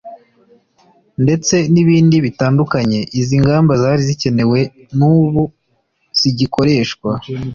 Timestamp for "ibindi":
1.83-2.15